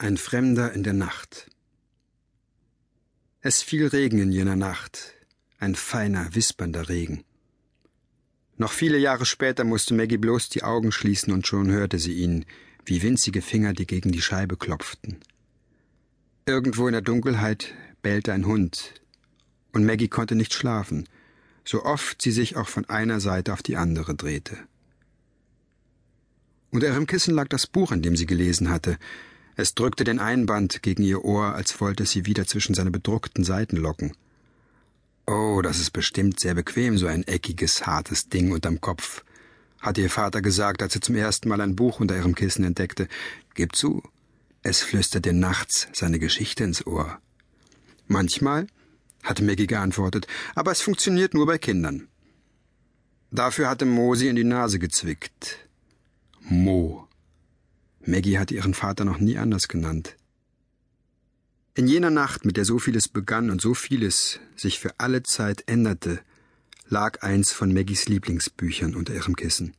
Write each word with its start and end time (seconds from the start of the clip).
Ein 0.00 0.16
Fremder 0.16 0.72
in 0.74 0.84
der 0.84 0.92
Nacht. 0.92 1.50
Es 3.40 3.62
fiel 3.62 3.88
Regen 3.88 4.20
in 4.20 4.30
jener 4.30 4.54
Nacht, 4.54 5.14
ein 5.58 5.74
feiner, 5.74 6.36
wispernder 6.36 6.88
Regen. 6.88 7.24
Noch 8.58 8.70
viele 8.70 8.96
Jahre 8.98 9.26
später 9.26 9.64
musste 9.64 9.94
Maggie 9.94 10.16
bloß 10.16 10.50
die 10.50 10.62
Augen 10.62 10.92
schließen 10.92 11.32
und 11.32 11.48
schon 11.48 11.72
hörte 11.72 11.98
sie 11.98 12.12
ihn, 12.12 12.44
wie 12.84 13.02
winzige 13.02 13.42
Finger, 13.42 13.72
die 13.72 13.88
gegen 13.88 14.12
die 14.12 14.22
Scheibe 14.22 14.56
klopften. 14.56 15.18
Irgendwo 16.46 16.86
in 16.86 16.92
der 16.92 17.02
Dunkelheit 17.02 17.74
bellte 18.00 18.32
ein 18.32 18.46
Hund, 18.46 18.94
und 19.72 19.84
Maggie 19.84 20.06
konnte 20.06 20.36
nicht 20.36 20.54
schlafen, 20.54 21.08
so 21.64 21.84
oft 21.84 22.22
sie 22.22 22.30
sich 22.30 22.54
auch 22.54 22.68
von 22.68 22.88
einer 22.88 23.18
Seite 23.18 23.52
auf 23.52 23.64
die 23.64 23.76
andere 23.76 24.14
drehte. 24.14 24.58
Unter 26.70 26.86
ihrem 26.86 27.08
Kissen 27.08 27.34
lag 27.34 27.48
das 27.48 27.66
Buch, 27.66 27.90
in 27.90 28.02
dem 28.02 28.14
sie 28.14 28.26
gelesen 28.26 28.70
hatte, 28.70 28.96
es 29.58 29.74
drückte 29.74 30.04
den 30.04 30.20
Einband 30.20 30.84
gegen 30.84 31.02
ihr 31.02 31.24
Ohr, 31.24 31.56
als 31.56 31.80
wollte 31.80 32.04
es 32.04 32.12
sie 32.12 32.26
wieder 32.26 32.46
zwischen 32.46 32.74
seine 32.76 32.92
bedruckten 32.92 33.42
Seiten 33.42 33.76
locken. 33.76 34.12
Oh, 35.26 35.62
das 35.62 35.80
ist 35.80 35.90
bestimmt 35.90 36.38
sehr 36.38 36.54
bequem, 36.54 36.96
so 36.96 37.08
ein 37.08 37.24
eckiges, 37.24 37.84
hartes 37.84 38.28
Ding 38.28 38.52
unterm 38.52 38.80
Kopf, 38.80 39.24
hatte 39.80 40.00
ihr 40.00 40.10
Vater 40.10 40.42
gesagt, 40.42 40.80
als 40.80 40.94
er 40.94 41.00
zum 41.00 41.16
ersten 41.16 41.48
Mal 41.48 41.60
ein 41.60 41.74
Buch 41.74 41.98
unter 41.98 42.16
ihrem 42.16 42.36
Kissen 42.36 42.64
entdeckte. 42.64 43.08
Gib 43.54 43.74
zu, 43.74 44.00
es 44.62 44.80
flüstert 44.80 45.24
dir 45.24 45.32
nachts 45.32 45.88
seine 45.92 46.20
Geschichte 46.20 46.62
ins 46.62 46.86
Ohr. 46.86 47.18
Manchmal, 48.06 48.68
hatte 49.24 49.42
Maggie 49.42 49.66
geantwortet, 49.66 50.28
aber 50.54 50.70
es 50.70 50.82
funktioniert 50.82 51.34
nur 51.34 51.46
bei 51.46 51.58
Kindern. 51.58 52.06
Dafür 53.32 53.68
hatte 53.68 53.86
Mo 53.86 54.14
sie 54.14 54.28
in 54.28 54.36
die 54.36 54.44
Nase 54.44 54.78
gezwickt. 54.78 55.58
Mo. 56.42 57.07
Maggie 58.08 58.38
hatte 58.38 58.54
ihren 58.54 58.72
Vater 58.72 59.04
noch 59.04 59.18
nie 59.18 59.36
anders 59.36 59.68
genannt. 59.68 60.16
In 61.74 61.86
jener 61.86 62.10
Nacht, 62.10 62.46
mit 62.46 62.56
der 62.56 62.64
so 62.64 62.78
vieles 62.78 63.06
begann 63.06 63.50
und 63.50 63.60
so 63.60 63.74
vieles 63.74 64.40
sich 64.56 64.78
für 64.78 64.98
alle 64.98 65.22
Zeit 65.22 65.64
änderte, 65.66 66.20
lag 66.88 67.22
eins 67.22 67.52
von 67.52 67.72
Maggies 67.72 68.08
Lieblingsbüchern 68.08 68.94
unter 68.96 69.14
ihrem 69.14 69.36
Kissen. 69.36 69.74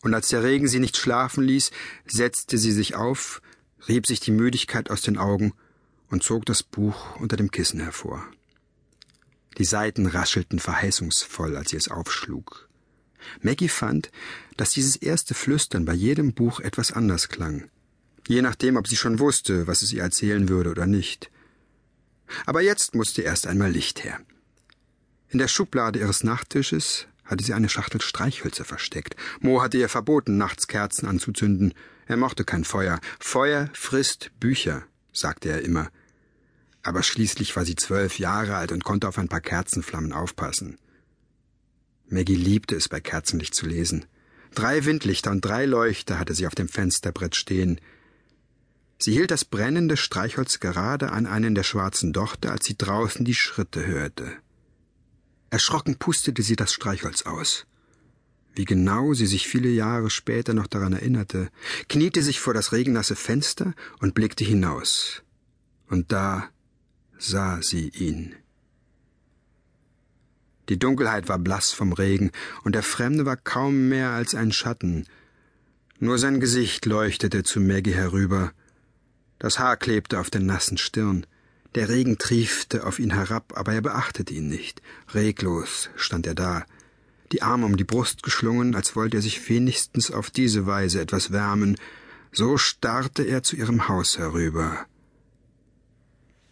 Und 0.00 0.14
als 0.14 0.28
der 0.28 0.44
Regen 0.44 0.68
sie 0.68 0.78
nicht 0.78 0.96
schlafen 0.96 1.42
ließ, 1.42 1.72
setzte 2.06 2.56
sie 2.56 2.70
sich 2.70 2.94
auf, 2.94 3.42
rieb 3.88 4.06
sich 4.06 4.20
die 4.20 4.30
Müdigkeit 4.30 4.88
aus 4.88 5.02
den 5.02 5.18
Augen 5.18 5.52
und 6.08 6.22
zog 6.22 6.46
das 6.46 6.62
Buch 6.62 7.16
unter 7.16 7.36
dem 7.36 7.50
Kissen 7.50 7.80
hervor. 7.80 8.24
Die 9.58 9.64
Seiten 9.64 10.06
raschelten 10.06 10.60
verheißungsvoll, 10.60 11.56
als 11.56 11.70
sie 11.70 11.76
es 11.76 11.88
aufschlug. 11.88 12.65
Maggie 13.40 13.68
fand, 13.68 14.10
dass 14.56 14.70
dieses 14.70 14.96
erste 14.96 15.34
Flüstern 15.34 15.84
bei 15.84 15.94
jedem 15.94 16.32
Buch 16.32 16.60
etwas 16.60 16.92
anders 16.92 17.28
klang, 17.28 17.70
je 18.26 18.42
nachdem, 18.42 18.76
ob 18.76 18.88
sie 18.88 18.96
schon 18.96 19.18
wusste, 19.18 19.66
was 19.66 19.82
es 19.82 19.92
ihr 19.92 20.02
erzählen 20.02 20.48
würde 20.48 20.70
oder 20.70 20.86
nicht. 20.86 21.30
Aber 22.44 22.60
jetzt 22.60 22.94
musste 22.94 23.22
erst 23.22 23.46
einmal 23.46 23.70
Licht 23.70 24.04
her. 24.04 24.20
In 25.28 25.38
der 25.38 25.48
Schublade 25.48 25.98
ihres 25.98 26.24
Nachttisches 26.24 27.06
hatte 27.24 27.44
sie 27.44 27.54
eine 27.54 27.68
Schachtel 27.68 28.00
Streichhölzer 28.00 28.64
versteckt. 28.64 29.16
Mo 29.40 29.62
hatte 29.62 29.78
ihr 29.78 29.88
verboten, 29.88 30.36
nachts 30.36 30.68
Kerzen 30.68 31.06
anzuzünden. 31.06 31.74
Er 32.06 32.16
mochte 32.16 32.44
kein 32.44 32.64
Feuer. 32.64 33.00
Feuer 33.18 33.68
frisst 33.72 34.30
Bücher, 34.38 34.84
sagte 35.12 35.48
er 35.48 35.62
immer. 35.62 35.90
Aber 36.82 37.02
schließlich 37.02 37.56
war 37.56 37.64
sie 37.64 37.74
zwölf 37.74 38.18
Jahre 38.20 38.54
alt 38.56 38.70
und 38.70 38.84
konnte 38.84 39.08
auf 39.08 39.18
ein 39.18 39.28
paar 39.28 39.40
Kerzenflammen 39.40 40.12
aufpassen. 40.12 40.78
Maggie 42.08 42.36
liebte 42.36 42.76
es, 42.76 42.88
bei 42.88 43.00
Kerzenlicht 43.00 43.54
zu 43.54 43.66
lesen. 43.66 44.06
Drei 44.54 44.84
Windlichter 44.84 45.30
und 45.30 45.44
drei 45.44 45.66
Leuchter 45.66 46.18
hatte 46.18 46.34
sie 46.34 46.46
auf 46.46 46.54
dem 46.54 46.68
Fensterbrett 46.68 47.34
stehen. 47.34 47.80
Sie 48.98 49.12
hielt 49.12 49.30
das 49.30 49.44
brennende 49.44 49.96
Streichholz 49.96 50.60
gerade 50.60 51.12
an 51.12 51.26
einen 51.26 51.54
der 51.54 51.64
schwarzen 51.64 52.12
Dochte, 52.12 52.50
als 52.50 52.64
sie 52.64 52.78
draußen 52.78 53.24
die 53.24 53.34
Schritte 53.34 53.86
hörte. 53.86 54.32
Erschrocken 55.50 55.96
pustete 55.96 56.42
sie 56.42 56.56
das 56.56 56.72
Streichholz 56.72 57.22
aus. 57.22 57.66
Wie 58.54 58.64
genau 58.64 59.12
sie 59.12 59.26
sich 59.26 59.46
viele 59.46 59.68
Jahre 59.68 60.08
später 60.08 60.54
noch 60.54 60.66
daran 60.66 60.94
erinnerte, 60.94 61.50
kniete 61.88 62.22
sich 62.22 62.40
vor 62.40 62.54
das 62.54 62.72
regennasse 62.72 63.14
Fenster 63.14 63.74
und 63.98 64.14
blickte 64.14 64.44
hinaus. 64.44 65.22
Und 65.88 66.10
da 66.10 66.48
sah 67.18 67.60
sie 67.60 67.90
ihn. 67.90 68.34
Die 70.68 70.78
Dunkelheit 70.78 71.28
war 71.28 71.38
blass 71.38 71.72
vom 71.72 71.92
Regen, 71.92 72.30
und 72.64 72.74
der 72.74 72.82
Fremde 72.82 73.24
war 73.24 73.36
kaum 73.36 73.88
mehr 73.88 74.10
als 74.10 74.34
ein 74.34 74.52
Schatten. 74.52 75.06
Nur 75.98 76.18
sein 76.18 76.40
Gesicht 76.40 76.86
leuchtete 76.86 77.42
zu 77.42 77.60
Maggie 77.60 77.94
herüber. 77.94 78.52
Das 79.38 79.58
Haar 79.58 79.76
klebte 79.76 80.18
auf 80.18 80.30
der 80.30 80.40
nassen 80.40 80.78
Stirn. 80.78 81.26
Der 81.74 81.88
Regen 81.88 82.18
triefte 82.18 82.84
auf 82.84 82.98
ihn 82.98 83.12
herab, 83.12 83.52
aber 83.56 83.74
er 83.74 83.82
beachtete 83.82 84.34
ihn 84.34 84.48
nicht. 84.48 84.82
Reglos 85.14 85.90
stand 85.96 86.26
er 86.26 86.34
da, 86.34 86.64
die 87.32 87.42
Arme 87.42 87.66
um 87.66 87.76
die 87.76 87.84
Brust 87.84 88.22
geschlungen, 88.22 88.74
als 88.74 88.94
wollte 88.96 89.18
er 89.18 89.22
sich 89.22 89.48
wenigstens 89.48 90.10
auf 90.10 90.30
diese 90.30 90.66
Weise 90.66 91.00
etwas 91.00 91.32
wärmen. 91.32 91.76
So 92.32 92.56
starrte 92.56 93.24
er 93.24 93.42
zu 93.42 93.56
ihrem 93.56 93.88
Haus 93.88 94.18
herüber. 94.18 94.86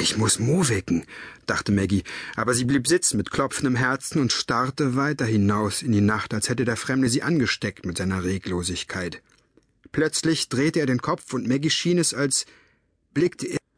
Ich 0.00 0.16
muss 0.16 0.38
Mo 0.38 0.68
wecken, 0.68 1.04
dachte 1.46 1.72
Maggie, 1.72 2.04
aber 2.36 2.54
sie 2.54 2.64
blieb 2.64 2.86
sitzen 2.86 3.16
mit 3.16 3.32
klopfendem 3.32 3.74
Herzen 3.74 4.20
und 4.20 4.30
starrte 4.30 4.94
weiter 4.94 5.26
hinaus 5.26 5.82
in 5.82 5.90
die 5.90 6.00
Nacht, 6.00 6.32
als 6.32 6.48
hätte 6.48 6.64
der 6.64 6.76
Fremde 6.76 7.08
sie 7.08 7.24
angesteckt 7.24 7.84
mit 7.84 7.98
seiner 7.98 8.22
Reglosigkeit. 8.22 9.20
Plötzlich 9.90 10.48
drehte 10.48 10.78
er 10.78 10.86
den 10.86 11.02
Kopf 11.02 11.34
und 11.34 11.48
Maggie 11.48 11.68
schien 11.68 11.98
es, 11.98 12.14
als 12.14 12.46
blickte 13.12 13.57